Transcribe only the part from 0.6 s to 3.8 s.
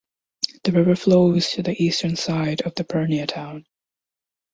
The river flows to the eastern side of the Purnia town.